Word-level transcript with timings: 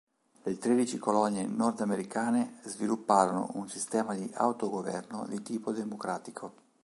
Le 0.41 0.57
Tredici 0.57 0.97
colonie 0.97 1.45
nordamericane 1.45 2.61
svilupparono 2.63 3.51
un 3.53 3.69
sistema 3.69 4.15
di 4.15 4.27
autogoverno 4.33 5.27
di 5.27 5.43
tipo 5.43 5.71
democratico. 5.71 6.53